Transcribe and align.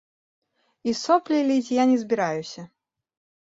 І 0.91 0.93
соплі 1.01 1.41
ліць 1.51 1.75
я 1.75 1.83
не 1.93 1.99
збіраюся! 2.05 2.67